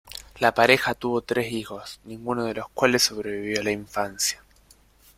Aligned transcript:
La 0.39 0.51
pareja 0.55 0.95
tuvo 0.95 1.21
tres 1.21 1.51
hijos, 1.53 1.99
ninguno 2.05 2.45
de 2.45 2.55
los 2.55 2.67
cuales 2.69 3.03
sobrevivió 3.03 3.61
a 3.61 3.65
la 3.65 3.69
infancia. 3.71 4.43